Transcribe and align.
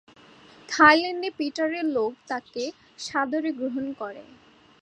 থাইল্যান্ডে 0.69 1.29
পিটারের 1.37 1.85
লোক 1.95 2.11
তাকে 2.27 2.63
সাদরে 2.99 3.49
গ্রহণ 3.59 3.85
করে। 3.93 4.23